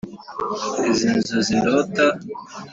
Izi 0.89 1.07
nzozi 1.17 1.53
ndota, 1.61 2.05